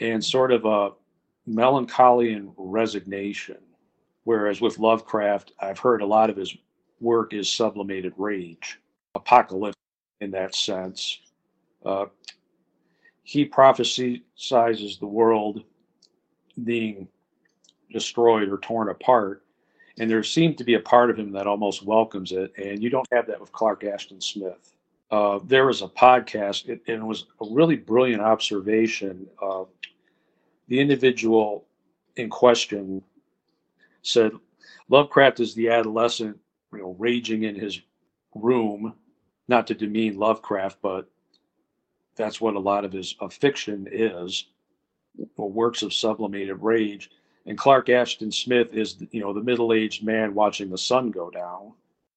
and 0.01 0.25
sort 0.25 0.53
of 0.53 0.65
a 0.65 0.93
melancholy 1.47 2.33
and 2.33 2.53
resignation. 2.57 3.59
Whereas 4.25 4.61
with 4.61 4.79
Lovecraft, 4.79 5.53
I've 5.61 5.79
heard 5.79 6.03
a 6.03 6.07
lot 6.07 6.31
of 6.31 6.37
his 6.37 6.57
work 7.01 7.33
is 7.33 7.49
sublimated 7.49 8.13
rage, 8.17 8.79
apocalypse 9.15 9.77
in 10.21 10.31
that 10.33 10.55
sense. 10.55 11.21
Uh, 11.85 12.07
he 13.23 13.47
prophesizes 13.47 14.99
the 14.99 15.07
world 15.07 15.63
being 16.65 17.09
destroyed 17.93 18.49
or 18.49 18.59
torn 18.59 18.89
apart. 18.89 19.43
And 19.99 20.11
there 20.11 20.23
seemed 20.23 20.57
to 20.59 20.65
be 20.65 20.75
a 20.75 20.81
part 20.81 21.11
of 21.11 21.19
him 21.19 21.33
that 21.33 21.47
almost 21.47 21.83
welcomes 21.83 22.33
it. 22.33 22.53
And 22.57 22.83
you 22.83 22.91
don't 22.91 23.09
have 23.13 23.27
that 23.27 23.41
with 23.41 23.53
Clark 23.53 23.85
Ashton 23.85 24.21
Smith. 24.21 24.73
Uh, 25.11 25.41
there 25.45 25.67
was 25.67 25.83
a 25.83 25.89
podcast, 25.89 26.69
and 26.69 26.81
it 26.87 27.05
was 27.05 27.27
a 27.41 27.47
really 27.51 27.77
brilliant 27.77 28.23
observation. 28.23 29.27
Uh, 29.43 29.65
the 30.69 30.79
individual 30.79 31.67
in 32.17 32.31
question 32.31 33.03
said 34.03 34.33
Lovecraft 34.89 35.41
is 35.41 35.55
the 35.55 35.69
adolescent, 35.69 36.39
you 36.73 36.79
know, 36.79 36.97
raging 36.99 37.43
in 37.43 37.57
his 37.57 37.81
room, 38.35 38.95
not 39.49 39.67
to 39.67 39.75
demean 39.75 40.17
Lovecraft, 40.17 40.79
but 40.81 41.10
that's 42.17 42.41
what 42.41 42.55
a 42.55 42.61
lot 42.61 42.85
of 42.85 42.93
his 42.93 43.15
uh, 43.21 43.29
fiction 43.29 43.89
is, 43.91 44.47
or 45.37 45.51
works 45.51 45.83
of 45.83 45.93
sublimated 45.93 46.57
rage. 46.61 47.11
And 47.47 47.57
Clark 47.57 47.89
Ashton 47.89 48.31
Smith 48.31 48.69
is, 48.73 49.03
you 49.11 49.21
know, 49.21 49.33
the 49.33 49.43
middle-aged 49.43 50.05
man 50.05 50.35
watching 50.35 50.71
the 50.71 50.79
sun 50.79 51.11
go 51.11 51.31
down 51.31 51.73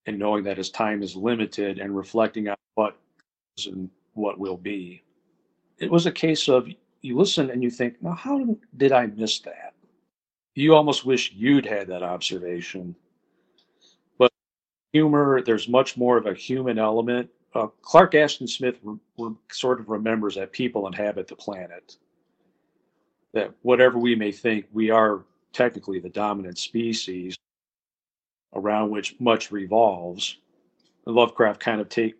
and 0.05 0.19
knowing 0.19 0.43
that 0.43 0.57
his 0.57 0.69
time 0.69 1.01
is 1.01 1.15
limited 1.15 1.79
and 1.79 1.95
reflecting 1.95 2.50
on 2.50 2.57
what 2.75 2.97
is 3.57 3.67
and 3.67 3.89
what 4.13 4.38
will 4.38 4.57
be. 4.57 5.01
It 5.79 5.89
was 5.89 6.05
a 6.05 6.12
case 6.12 6.50
of 6.50 6.67
you 7.01 7.17
listen 7.17 7.50
and 7.50 7.63
you 7.63 7.69
think, 7.69 8.01
now 8.01 8.13
how 8.13 8.57
did 8.77 8.91
I 8.91 9.07
miss 9.07 9.39
that? 9.39 9.73
You 10.55 10.75
almost 10.75 11.05
wish 11.05 11.33
you'd 11.33 11.65
had 11.65 11.88
that 11.88 12.03
observation. 12.03 12.95
But 14.17 14.31
humor, 14.91 15.41
there's 15.41 15.67
much 15.67 15.97
more 15.97 16.17
of 16.17 16.25
a 16.25 16.33
human 16.33 16.77
element. 16.77 17.29
Uh, 17.55 17.67
Clark 17.81 18.15
Ashton 18.15 18.48
Smith 18.48 18.77
re- 18.83 18.98
re- 19.17 19.36
sort 19.51 19.79
of 19.79 19.89
remembers 19.89 20.36
that 20.36 20.51
people 20.51 20.88
inhabit 20.88 21.27
the 21.27 21.36
planet. 21.36 21.98
That 23.33 23.51
whatever 23.62 23.98
we 23.98 24.15
may 24.15 24.31
think, 24.31 24.65
we 24.72 24.89
are 24.89 25.24
technically 25.51 26.00
the 26.00 26.10
dominant 26.10 26.57
species 26.57 27.38
around 28.55 28.89
which 28.89 29.19
much 29.19 29.51
revolves. 29.51 30.38
And 31.05 31.15
Lovecraft 31.15 31.60
kind 31.60 31.81
of 31.81 31.89
take 31.89 32.15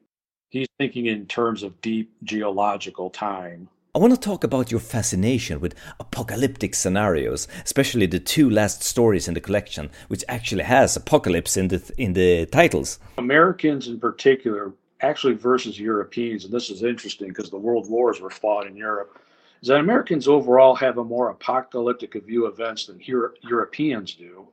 he's 0.50 0.68
thinking 0.78 1.08
in 1.08 1.26
terms 1.26 1.64
of 1.64 1.82
deep 1.82 2.12
geological 2.24 3.10
time 3.10 3.70
I 3.96 4.00
want 4.00 4.12
to 4.12 4.20
talk 4.20 4.44
about 4.44 4.72
your 4.72 4.80
fascination 4.80 5.60
with 5.60 5.76
apocalyptic 6.00 6.74
scenarios, 6.74 7.48
especially 7.64 8.08
the 8.08 8.20
two 8.20 8.50
last 8.50 8.82
stories 8.82 9.28
in 9.28 9.36
the 9.36 9.40
collection, 9.40 9.92
which 10.08 10.24
actually 10.28 10.64
has 10.64 10.96
apocalypse 10.96 11.56
in 11.56 11.68
the 11.68 11.92
in 11.96 12.14
the 12.14 12.48
titles. 12.48 12.98
Americans, 13.20 13.88
in 13.88 14.00
particular, 14.00 14.74
actually 15.04 15.34
versus 15.34 15.80
Europeans, 15.80 16.46
and 16.46 16.54
this 16.54 16.70
is 16.70 16.82
interesting 16.82 17.28
because 17.28 17.50
the 17.50 17.58
world 17.58 17.90
wars 17.90 18.20
were 18.20 18.30
fought 18.30 18.66
in 18.66 18.76
Europe. 18.76 19.20
Is 19.62 19.68
that 19.68 19.80
Americans 19.80 20.28
overall 20.28 20.76
have 20.76 20.98
a 20.98 21.04
more 21.04 21.30
apocalyptic 21.30 22.14
view 22.26 22.46
of 22.46 22.60
events 22.60 22.88
than 22.88 23.00
Euro- 23.02 23.34
Europeans 23.44 24.16
do? 24.16 24.48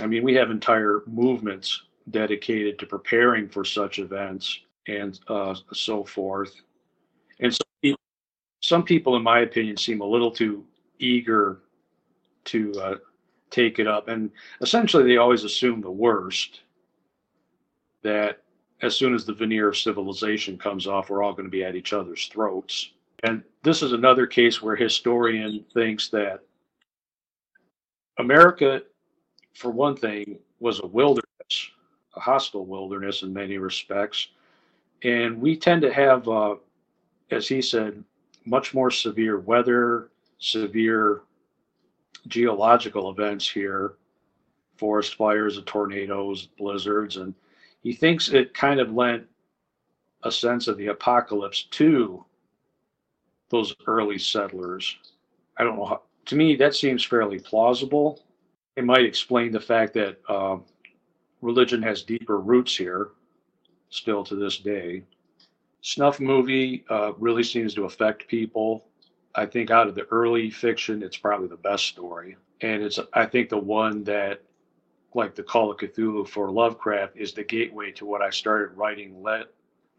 I 0.00 0.06
mean, 0.06 0.24
we 0.24 0.34
have 0.34 0.50
entire 0.50 1.02
movements 1.06 1.82
dedicated 2.10 2.78
to 2.78 2.86
preparing 2.86 3.48
for 3.48 3.64
such 3.64 3.98
events 3.98 4.60
and 4.88 5.20
uh, 5.28 5.54
so 5.72 6.02
forth. 6.04 6.54
And 7.38 7.54
so 7.54 7.94
some 8.62 8.82
people, 8.82 9.16
in 9.16 9.22
my 9.22 9.40
opinion, 9.40 9.76
seem 9.76 10.00
a 10.00 10.06
little 10.06 10.30
too 10.30 10.64
eager 10.98 11.60
to 12.46 12.72
uh, 12.74 12.94
take 13.50 13.78
it 13.78 13.86
up. 13.86 14.08
And 14.08 14.30
essentially, 14.60 15.04
they 15.04 15.16
always 15.16 15.44
assume 15.44 15.80
the 15.80 15.90
worst 15.90 16.60
that 18.02 18.42
as 18.82 18.96
soon 18.96 19.14
as 19.14 19.24
the 19.24 19.34
veneer 19.34 19.68
of 19.68 19.76
civilization 19.76 20.56
comes 20.56 20.86
off, 20.86 21.10
we're 21.10 21.22
all 21.22 21.32
going 21.32 21.44
to 21.44 21.50
be 21.50 21.64
at 21.64 21.76
each 21.76 21.92
other's 21.92 22.26
throats. 22.28 22.92
And 23.22 23.42
this 23.62 23.82
is 23.82 23.92
another 23.92 24.26
case 24.26 24.62
where 24.62 24.76
historian 24.76 25.64
thinks 25.74 26.08
that 26.08 26.40
America, 28.18 28.82
for 29.54 29.70
one 29.70 29.96
thing, 29.96 30.38
was 30.58 30.80
a 30.80 30.86
wilderness, 30.86 31.24
a 32.16 32.20
hostile 32.20 32.64
wilderness 32.64 33.22
in 33.22 33.32
many 33.32 33.58
respects. 33.58 34.28
And 35.02 35.40
we 35.40 35.56
tend 35.56 35.82
to 35.82 35.92
have, 35.92 36.28
uh, 36.28 36.56
as 37.30 37.48
he 37.48 37.60
said, 37.60 38.02
much 38.46 38.72
more 38.72 38.90
severe 38.90 39.38
weather, 39.40 40.10
severe 40.38 41.22
geological 42.28 43.10
events 43.10 43.48
here, 43.48 43.94
forest 44.76 45.14
fires 45.16 45.58
and 45.58 45.66
tornadoes, 45.66 46.46
blizzards, 46.46 47.16
and 47.16 47.34
he 47.82 47.92
thinks 47.92 48.28
it 48.28 48.54
kind 48.54 48.80
of 48.80 48.92
lent 48.92 49.26
a 50.22 50.30
sense 50.30 50.68
of 50.68 50.76
the 50.76 50.88
apocalypse 50.88 51.64
to 51.64 52.24
those 53.48 53.74
early 53.86 54.18
settlers. 54.18 54.96
I 55.56 55.64
don't 55.64 55.76
know 55.76 55.86
how, 55.86 56.02
to 56.26 56.36
me, 56.36 56.56
that 56.56 56.74
seems 56.74 57.04
fairly 57.04 57.38
plausible. 57.38 58.22
It 58.76 58.84
might 58.84 59.04
explain 59.04 59.50
the 59.50 59.60
fact 59.60 59.94
that 59.94 60.18
uh, 60.28 60.58
religion 61.40 61.82
has 61.82 62.02
deeper 62.02 62.38
roots 62.38 62.76
here, 62.76 63.10
still 63.88 64.24
to 64.24 64.36
this 64.36 64.58
day 64.58 65.02
snuff 65.82 66.20
movie 66.20 66.84
uh, 66.90 67.12
really 67.18 67.42
seems 67.42 67.74
to 67.74 67.84
affect 67.84 68.28
people. 68.28 68.84
I 69.34 69.46
think 69.46 69.70
out 69.70 69.88
of 69.88 69.94
the 69.94 70.06
early 70.10 70.50
fiction, 70.50 71.02
it's 71.02 71.16
probably 71.16 71.48
the 71.48 71.56
best 71.56 71.86
story, 71.86 72.36
and 72.60 72.82
it's 72.82 72.98
I 73.12 73.26
think 73.26 73.48
the 73.48 73.58
one 73.58 74.04
that, 74.04 74.42
like 75.14 75.34
the 75.34 75.42
Call 75.42 75.70
of 75.70 75.78
Cthulhu 75.78 76.28
for 76.28 76.50
Lovecraft, 76.50 77.16
is 77.16 77.32
the 77.32 77.44
gateway 77.44 77.90
to 77.92 78.06
what 78.06 78.22
I 78.22 78.30
started 78.30 78.76
writing 78.76 79.22
let, 79.22 79.46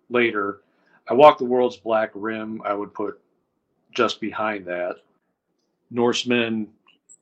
later. 0.09 0.61
I 1.09 1.13
Walk 1.13 1.37
the 1.37 1.45
World's 1.45 1.77
Black 1.77 2.11
Rim. 2.13 2.61
I 2.63 2.73
would 2.73 2.93
put 2.93 3.19
just 3.93 4.21
behind 4.21 4.65
that. 4.65 4.97
Norsemen, 5.89 6.67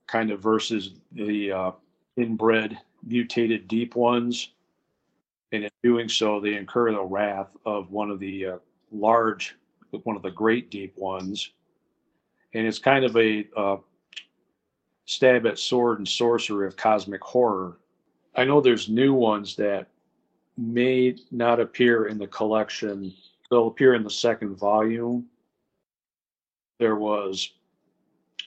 kind 0.07 0.31
of 0.31 0.41
versus 0.41 0.91
the 1.11 1.51
uh, 1.51 1.71
inbred 2.17 2.77
mutated 3.03 3.67
deep 3.67 3.95
ones 3.95 4.51
and 5.51 5.63
in 5.63 5.69
doing 5.81 6.09
so, 6.09 6.39
they 6.39 6.55
incur 6.55 6.91
the 6.91 7.01
wrath 7.03 7.49
of 7.65 7.91
one 7.91 8.11
of 8.11 8.19
the 8.19 8.45
uh, 8.45 8.57
large, 8.91 9.55
one 10.03 10.15
of 10.15 10.21
the 10.21 10.31
great 10.31 10.69
deep 10.69 10.95
ones. 10.97 11.51
And 12.53 12.67
it's 12.67 12.79
kind 12.79 13.03
of 13.03 13.15
a 13.17 13.47
uh, 13.57 13.77
stab 15.09 15.47
at 15.47 15.57
sword 15.57 15.97
and 15.97 16.07
sorcery 16.07 16.67
of 16.67 16.77
cosmic 16.77 17.23
horror. 17.23 17.79
I 18.35 18.45
know 18.45 18.61
there's 18.61 18.89
new 18.89 19.11
ones 19.11 19.55
that 19.55 19.87
may 20.55 21.15
not 21.31 21.59
appear 21.59 22.05
in 22.05 22.19
the 22.19 22.27
collection, 22.27 23.11
they'll 23.49 23.69
appear 23.69 23.95
in 23.95 24.03
the 24.03 24.09
second 24.11 24.55
volume. 24.55 25.25
There 26.77 26.95
was 26.95 27.53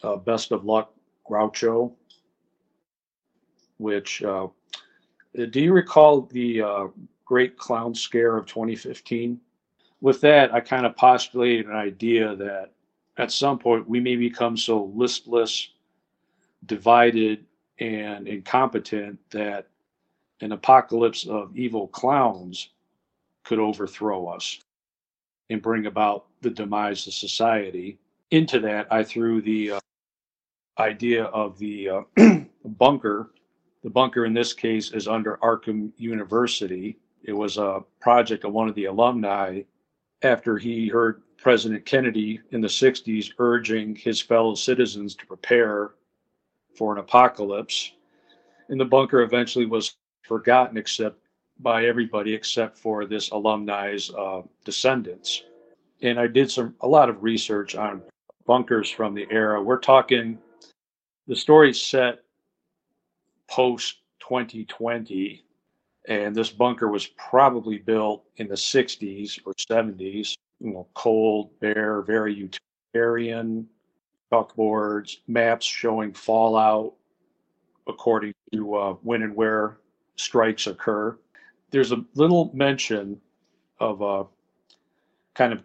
uh, 0.04 0.14
Best 0.14 0.52
of 0.52 0.64
Luck 0.64 0.95
Groucho, 1.28 1.95
which 3.78 4.23
uh, 4.23 4.47
do 5.35 5.61
you 5.61 5.73
recall 5.73 6.23
the 6.31 6.62
uh, 6.62 6.87
Great 7.25 7.59
Clown 7.59 7.92
Scare 7.92 8.37
of 8.37 8.47
2015? 8.47 9.40
With 10.00 10.21
that, 10.21 10.54
I 10.54 10.61
kind 10.61 10.87
of 10.87 10.97
postulated 10.97 11.66
an 11.66 11.75
idea 11.75 12.37
that 12.37 12.71
at 13.19 13.33
some 13.33 13.59
point 13.59 13.88
we 13.88 13.99
may 13.99 14.14
become 14.14 14.57
so 14.57 14.92
listless, 14.95 15.73
divided, 16.66 17.45
and 17.78 18.28
incompetent 18.28 19.19
that 19.31 19.69
an 20.40 20.52
apocalypse 20.52 21.26
of 21.26 21.57
evil 21.57 21.88
clowns 21.88 22.71
could 23.45 23.59
overthrow 23.59 24.26
us 24.28 24.61
and 25.50 25.62
bring 25.62 25.87
about 25.87 26.26
the 26.42 26.50
demise 26.50 27.07
of 27.07 27.14
society. 27.14 27.99
Into 28.31 28.61
that, 28.61 28.87
I 28.90 29.02
threw 29.02 29.42
the 29.42 29.73
uh, 29.73 29.81
idea 30.78 31.25
of 31.25 31.59
the 31.59 31.88
uh, 31.88 32.02
bunker 32.64 33.31
the 33.83 33.90
bunker 33.90 34.25
in 34.25 34.33
this 34.33 34.52
case 34.52 34.92
is 34.92 35.09
under 35.09 35.38
Arkham 35.38 35.92
University. 35.97 36.99
It 37.25 37.33
was 37.33 37.59
a 37.59 37.83
project 38.00 38.45
of 38.45 38.52
one 38.52 38.69
of 38.69 38.75
the 38.75 38.85
alumni 38.87 39.62
after 40.23 40.57
he 40.57 40.88
heard 40.88 41.23
President 41.37 41.85
Kennedy 41.85 42.40
in 42.52 42.61
the 42.61 42.69
60s 42.69 43.33
urging 43.38 43.97
his 43.97 44.21
fellow 44.21 44.54
citizens 44.54 45.16
to 45.16 45.26
prepare 45.26 45.95
for 46.75 46.93
an 46.93 46.99
apocalypse. 46.99 47.93
And 48.69 48.81
the 48.81 48.85
bunker 48.85 49.23
eventually 49.23 49.67
was 49.67 49.97
forgotten 50.23 50.76
except 50.76 51.19
by 51.61 51.87
everybody 51.87 52.35
except 52.35 52.79
for 52.79 53.07
this 53.07 53.31
alumni's 53.31 54.11
uh, 54.14 54.43
descendants. 54.64 55.43
And 56.02 56.19
I 56.19 56.26
did 56.26 56.50
some 56.50 56.75
a 56.81 56.88
lot 56.88 57.09
of 57.09 57.23
research 57.23 57.76
on 57.76 58.02
bunkers 58.47 58.91
from 58.91 59.14
the 59.14 59.26
era. 59.31 59.62
We're 59.62 59.79
talking 59.79 60.38
the 61.26 61.37
story 61.37 61.73
set 61.73 62.21
post 63.49 63.99
2020, 64.21 65.45
and 66.09 66.35
this 66.35 66.50
bunker 66.50 66.88
was 66.88 67.07
probably 67.07 67.79
built 67.79 68.25
in 68.37 68.49
the 68.49 68.55
60s 68.55 69.38
or 69.45 69.52
70s. 69.55 70.35
You 70.61 70.73
know, 70.73 70.88
cold, 70.95 71.50
bare, 71.61 72.02
very 72.02 72.35
utilitarian, 72.35 73.69
chalkboards, 74.32 75.18
maps 75.28 75.66
showing 75.66 76.12
fallout 76.12 76.94
according 77.86 78.32
to 78.52 78.74
uh, 78.74 78.92
when 79.02 79.22
and 79.22 79.34
where 79.34 79.78
strikes 80.16 80.66
occur. 80.66 81.18
There's 81.70 81.92
a 81.92 82.04
little 82.14 82.50
mention 82.54 83.20
of 83.80 84.02
a 84.02 84.24
kind 85.34 85.52
of 85.52 85.62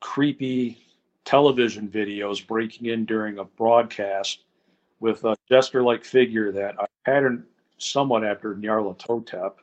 creepy 0.00 0.78
television 1.24 1.88
videos 1.88 2.46
breaking 2.46 2.88
in 2.88 3.04
during 3.04 3.38
a 3.38 3.44
broadcast 3.44 4.44
with 5.00 5.24
a 5.24 5.36
jester-like 5.48 6.04
figure 6.04 6.52
that 6.52 6.74
I 6.78 6.86
patterned 7.04 7.44
somewhat 7.78 8.24
after 8.24 8.54
Nyarlathotep. 8.54 9.54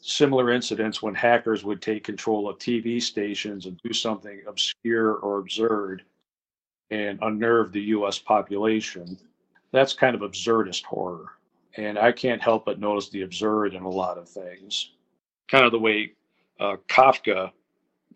Similar 0.00 0.52
incidents 0.52 1.02
when 1.02 1.14
hackers 1.14 1.64
would 1.64 1.82
take 1.82 2.04
control 2.04 2.48
of 2.48 2.58
TV 2.58 3.02
stations 3.02 3.66
and 3.66 3.80
do 3.82 3.92
something 3.92 4.42
obscure 4.46 5.14
or 5.14 5.38
absurd 5.38 6.04
and 6.90 7.18
unnerve 7.22 7.72
the 7.72 7.82
U.S. 7.82 8.18
population. 8.18 9.18
That's 9.72 9.92
kind 9.92 10.14
of 10.14 10.22
absurdist 10.22 10.84
horror. 10.84 11.32
And 11.76 11.98
I 11.98 12.12
can't 12.12 12.42
help 12.42 12.64
but 12.64 12.80
notice 12.80 13.08
the 13.08 13.22
absurd 13.22 13.74
in 13.74 13.82
a 13.82 13.88
lot 13.88 14.18
of 14.18 14.28
things. 14.28 14.92
Kind 15.48 15.64
of 15.64 15.72
the 15.72 15.78
way 15.78 16.12
uh, 16.58 16.76
Kafka 16.88 17.52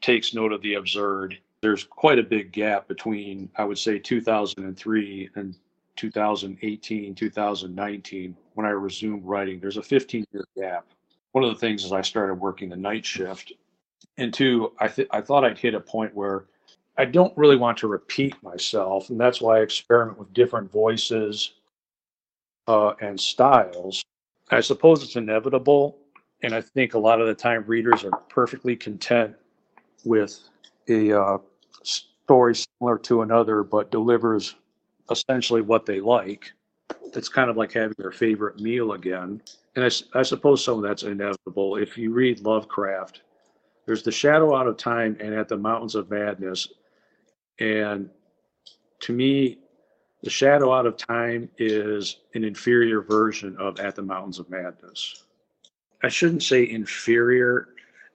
takes 0.01 0.35
note 0.35 0.53
of 0.53 0.63
the 0.63 0.75
absurd. 0.75 1.39
There's 1.61 1.85
quite 1.85 2.19
a 2.19 2.25
big 2.25 2.51
gap 2.51 2.89
between, 2.89 3.49
I 3.57 3.65
would 3.65 3.79
say, 3.79 3.99
2003 3.99 5.31
and 5.37 5.55
2018, 5.97 7.15
2019, 7.15 8.37
when 8.55 8.67
I 8.67 8.71
resumed 8.71 9.25
writing. 9.25 9.61
There's 9.61 9.77
a 9.77 9.83
15 9.83 10.25
year 10.33 10.45
gap. 10.57 10.87
One 11.33 11.45
of 11.45 11.51
the 11.51 11.59
things 11.59 11.85
is 11.85 11.93
I 11.93 12.03
started 12.03 12.35
working 12.35 12.69
the 12.69 12.77
night 12.77 13.07
shift. 13.07 13.53
And 14.19 14.35
two, 14.35 14.73
I, 14.81 14.89
th- 14.89 15.09
I 15.11 15.21
thought 15.21 15.45
I'd 15.45 15.59
hit 15.59 15.75
a 15.75 15.81
point 15.81 16.15
where 16.15 16.47
I 16.99 17.07
don't 17.07 17.37
really 17.37 17.57
want 17.57 17.79
to 17.79 17.89
repeat 17.89 18.35
myself, 18.43 19.09
and 19.11 19.19
that's 19.19 19.41
why 19.41 19.59
I 19.59 19.63
experiment 19.63 20.19
with 20.19 20.33
different 20.35 20.71
voices 20.71 21.55
uh, 22.69 22.93
and 23.01 23.19
styles. 23.19 24.05
I 24.51 24.61
suppose 24.61 25.03
it's 25.03 25.17
inevitable, 25.17 25.99
and 26.43 26.55
I 26.55 26.61
think 26.61 26.95
a 26.95 26.99
lot 26.99 27.21
of 27.21 27.27
the 27.27 27.35
time 27.35 27.65
readers 27.67 28.05
are 28.05 28.11
perfectly 28.29 28.77
content 28.77 29.35
with 30.05 30.39
a 30.89 31.19
uh, 31.19 31.39
story 31.83 32.55
similar 32.55 32.99
to 32.99 33.23
another, 33.23 33.63
but 33.63 33.91
delivers 33.91 34.57
essentially 35.11 35.63
what 35.63 35.87
they 35.87 36.01
like. 36.01 36.53
It's 37.15 37.29
kind 37.29 37.49
of 37.49 37.57
like 37.57 37.73
having 37.73 37.95
their 37.99 38.13
favorite 38.13 38.61
meal 38.61 38.93
again. 38.93 39.41
And 39.77 39.85
I, 39.85 40.19
I 40.19 40.23
suppose 40.23 40.63
some 40.63 40.77
of 40.77 40.83
that's 40.83 41.05
inevitable. 41.05 41.77
If 41.77 41.97
you 41.97 42.13
read 42.13 42.41
Lovecraft, 42.41 43.23
there's 43.87 44.03
The 44.03 44.13
Shadow 44.13 44.55
Out 44.55 44.67
of 44.67 44.77
Time 44.77 45.17
and 45.21 45.35
At 45.35 45.49
the 45.49 45.57
Mountains 45.57 45.95
of 45.95 46.11
Madness 46.11 46.69
and 47.59 48.11
to 49.01 49.13
me, 49.13 49.59
The 50.23 50.31
Shadow 50.31 50.73
Out 50.73 50.87
of 50.87 50.97
Time 50.97 51.49
is 51.59 52.19
an 52.35 52.45
inferior 52.45 53.03
version 53.03 53.57
of 53.59 53.81
At 53.81 53.97
the 53.97 54.03
Mountains 54.03 54.39
of 54.39 54.49
Madness. 54.49 55.25
I 56.03 56.09
shouldn't 56.09 56.43
say 56.43 56.69
inferior, 56.69 57.69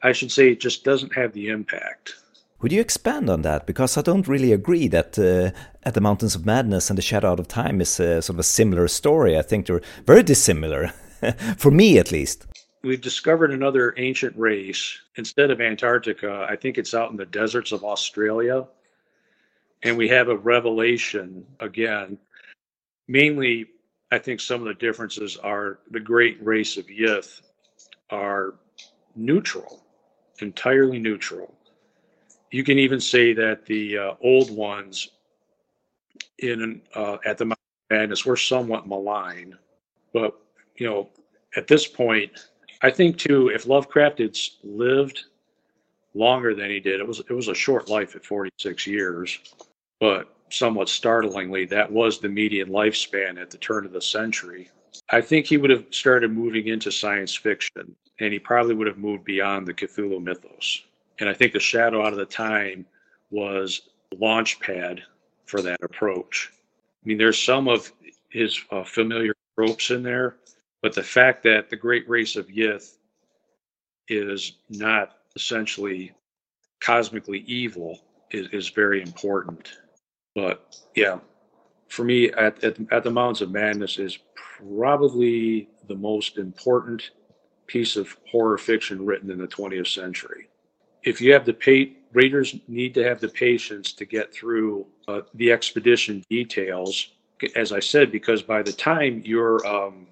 I 0.03 0.11
should 0.11 0.31
say 0.31 0.51
it 0.51 0.59
just 0.59 0.83
doesn't 0.83 1.13
have 1.13 1.33
the 1.33 1.49
impact. 1.49 2.15
Would 2.61 2.71
you 2.71 2.81
expand 2.81 3.29
on 3.29 3.43
that? 3.43 3.67
Because 3.67 3.97
I 3.97 4.01
don't 4.01 4.27
really 4.27 4.51
agree 4.51 4.87
that 4.87 5.19
uh, 5.19 5.57
At 5.83 5.93
the 5.93 6.01
Mountains 6.01 6.35
of 6.35 6.45
Madness 6.45 6.89
and 6.89 6.97
The 6.97 7.03
Shadow 7.03 7.31
Out 7.31 7.39
of 7.39 7.47
Time 7.47 7.81
is 7.81 7.99
uh, 7.99 8.19
sort 8.21 8.35
of 8.35 8.39
a 8.39 8.43
similar 8.43 8.87
story. 8.87 9.37
I 9.37 9.41
think 9.41 9.65
they're 9.67 9.81
very 10.05 10.23
dissimilar, 10.23 10.87
for 11.57 11.69
me 11.71 11.99
at 11.99 12.11
least. 12.11 12.47
We've 12.83 13.01
discovered 13.01 13.51
another 13.51 13.93
ancient 13.97 14.35
race. 14.37 14.97
Instead 15.17 15.51
of 15.51 15.61
Antarctica, 15.61 16.47
I 16.49 16.55
think 16.55 16.77
it's 16.77 16.93
out 16.93 17.11
in 17.11 17.17
the 17.17 17.25
deserts 17.25 17.71
of 17.71 17.83
Australia 17.83 18.65
and 19.83 19.97
we 19.97 20.07
have 20.07 20.29
a 20.29 20.37
revelation 20.37 21.45
again. 21.59 22.17
Mainly, 23.07 23.67
I 24.11 24.17
think 24.17 24.39
some 24.39 24.61
of 24.61 24.67
the 24.67 24.73
differences 24.73 25.37
are 25.37 25.79
the 25.91 25.99
great 25.99 26.43
race 26.43 26.77
of 26.77 26.87
Yith 26.87 27.41
are 28.09 28.55
neutral, 29.15 29.83
entirely 30.39 30.99
neutral. 30.99 31.53
You 32.51 32.63
can 32.63 32.79
even 32.79 32.99
say 32.99 33.33
that 33.33 33.65
the 33.65 33.97
uh, 33.97 34.13
old 34.21 34.49
ones 34.49 35.09
in 36.39 36.81
uh, 36.95 37.17
at 37.25 37.37
the 37.37 37.45
Mount 37.45 37.59
Madness 37.89 38.25
were 38.25 38.37
somewhat 38.37 38.87
malign, 38.87 39.57
but 40.13 40.39
you 40.75 40.87
know, 40.87 41.09
at 41.55 41.67
this 41.67 41.87
point, 41.87 42.31
I 42.81 42.91
think 42.91 43.17
too, 43.17 43.49
if 43.49 43.65
Lovecraft 43.65 44.19
had 44.19 44.37
lived 44.63 45.25
longer 46.13 46.55
than 46.55 46.69
he 46.69 46.79
did, 46.79 46.99
it 46.99 47.07
was 47.07 47.19
it 47.19 47.33
was 47.33 47.47
a 47.47 47.55
short 47.55 47.89
life 47.89 48.15
at 48.15 48.25
46 48.25 48.87
years 48.87 49.39
but 49.99 50.35
somewhat 50.49 50.89
startlingly, 50.89 51.65
that 51.65 51.91
was 51.91 52.19
the 52.19 52.29
median 52.29 52.69
lifespan 52.69 53.41
at 53.41 53.49
the 53.49 53.57
turn 53.57 53.85
of 53.85 53.91
the 53.91 54.01
century. 54.01 54.69
I 55.09 55.21
think 55.21 55.45
he 55.45 55.57
would 55.57 55.69
have 55.69 55.85
started 55.91 56.31
moving 56.31 56.67
into 56.67 56.91
science 56.91 57.35
fiction, 57.35 57.95
and 58.19 58.33
he 58.33 58.39
probably 58.39 58.75
would 58.75 58.87
have 58.87 58.97
moved 58.97 59.25
beyond 59.25 59.67
the 59.67 59.73
Cthulhu 59.73 60.21
mythos. 60.23 60.83
And 61.19 61.29
I 61.29 61.33
think 61.33 61.53
The 61.53 61.59
Shadow 61.59 62.05
Out 62.05 62.13
of 62.13 62.19
the 62.19 62.25
Time 62.25 62.85
was 63.31 63.89
launch 64.17 64.59
pad 64.59 65.01
for 65.45 65.61
that 65.61 65.81
approach. 65.81 66.51
I 67.03 67.07
mean, 67.07 67.17
there's 67.17 67.41
some 67.41 67.67
of 67.67 67.91
his 68.29 68.59
uh, 68.71 68.83
familiar 68.83 69.33
tropes 69.57 69.89
in 69.89 70.03
there, 70.03 70.37
but 70.81 70.93
the 70.93 71.03
fact 71.03 71.43
that 71.43 71.69
the 71.69 71.75
great 71.75 72.07
race 72.07 72.35
of 72.35 72.47
Yith 72.47 72.97
is 74.07 74.53
not 74.69 75.16
essentially 75.37 76.11
cosmically 76.81 77.43
evil 77.47 77.99
is, 78.31 78.47
is 78.51 78.69
very 78.69 79.03
important. 79.03 79.77
But 80.35 80.75
yeah, 80.95 81.19
for 81.89 82.03
me, 82.03 82.31
at, 82.31 82.63
at, 82.63 82.77
at 82.91 83.03
the 83.03 83.11
Mountains 83.11 83.41
of 83.41 83.51
Madness 83.51 83.99
is 83.99 84.17
probably 84.35 85.69
the 85.87 85.95
most 85.95 86.37
important 86.39 87.11
piece 87.67 87.95
of 87.95 88.17
horror 88.31 88.57
fiction 88.57 89.05
written 89.05 89.29
in 89.29 89.37
the 89.37 89.47
20th 89.47 89.93
century. 89.93 90.49
If 91.03 91.21
you 91.21 91.33
have 91.33 91.45
the 91.45 91.53
pa- 91.53 91.93
readers 92.13 92.55
need 92.67 92.95
to 92.95 93.03
have 93.03 93.21
the 93.21 93.29
patience 93.29 93.93
to 93.93 94.05
get 94.05 94.33
through 94.33 94.87
uh, 95.07 95.21
the 95.35 95.51
expedition 95.51 96.23
details, 96.31 97.11
as 97.55 97.71
I 97.71 97.79
said, 97.79 98.11
because 98.11 98.41
by 98.41 98.63
the 98.63 98.73
time 98.73 99.21
you're 99.23 99.65
um, 99.67 100.07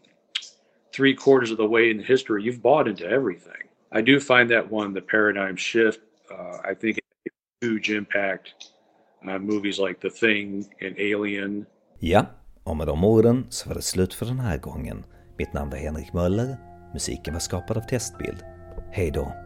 three 0.93 1.15
quarters 1.15 1.49
of 1.49 1.57
the 1.57 1.65
way 1.65 1.89
in 1.89 1.99
history, 1.99 2.43
you've 2.43 2.61
bought 2.61 2.87
into 2.87 3.09
everything. 3.09 3.63
I 3.95 4.01
do 4.01 4.19
find 4.19 4.49
that 4.49 4.71
one, 4.71 4.93
the 4.93 5.01
paradigm 5.01 5.55
shift, 5.57 5.99
uh, 6.31 6.71
I 6.71 6.75
think, 6.75 6.97
a 6.97 7.29
huge 7.61 7.89
impact 7.89 8.49
on 9.27 9.45
movies 9.45 9.79
like 9.79 9.99
The 10.01 10.09
Thing 10.09 10.65
and 10.81 10.95
Alien. 10.97 11.65
Ja, 11.99 12.25
och 12.63 12.77
med 12.77 12.87
de 12.87 13.03
orden 13.03 13.45
så 13.49 13.69
var 13.69 13.75
det 13.75 13.81
slut 13.81 14.13
för 14.13 14.25
den 14.25 14.39
här 14.39 14.57
gången. 14.57 15.03
Mitt 15.37 15.53
namn 15.53 15.71
var 15.71 15.77
Henrik 15.77 16.13
Möller. 16.13 16.57
Musiken 16.93 17.33
var 17.33 17.39
skapad 17.39 17.77
av 17.77 17.81
Testbild. 17.81 18.43
Hej 18.91 19.11
då! 19.11 19.44